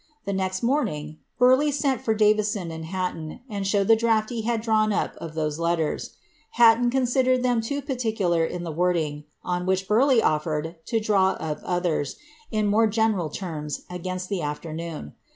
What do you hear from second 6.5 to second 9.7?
Hatton considrrvd ■ them loo particular in the wording, on